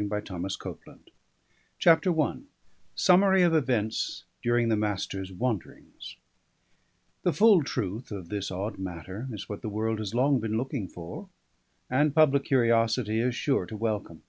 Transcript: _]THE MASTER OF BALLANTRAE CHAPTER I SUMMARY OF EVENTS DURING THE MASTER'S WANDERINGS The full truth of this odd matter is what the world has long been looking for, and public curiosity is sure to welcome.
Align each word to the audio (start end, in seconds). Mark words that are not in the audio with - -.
_]THE 0.08 0.38
MASTER 0.38 0.70
OF 0.70 0.80
BALLANTRAE 0.82 1.12
CHAPTER 1.78 2.18
I 2.22 2.36
SUMMARY 2.94 3.42
OF 3.42 3.54
EVENTS 3.54 4.24
DURING 4.42 4.70
THE 4.70 4.76
MASTER'S 4.76 5.30
WANDERINGS 5.30 6.16
The 7.22 7.34
full 7.34 7.62
truth 7.62 8.10
of 8.10 8.30
this 8.30 8.50
odd 8.50 8.78
matter 8.78 9.28
is 9.30 9.50
what 9.50 9.60
the 9.60 9.68
world 9.68 9.98
has 9.98 10.14
long 10.14 10.40
been 10.40 10.56
looking 10.56 10.88
for, 10.88 11.28
and 11.90 12.14
public 12.14 12.44
curiosity 12.46 13.20
is 13.20 13.34
sure 13.34 13.66
to 13.66 13.76
welcome. 13.76 14.22